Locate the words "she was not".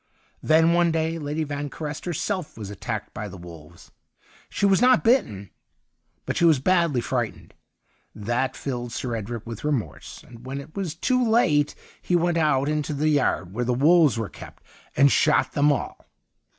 4.49-5.03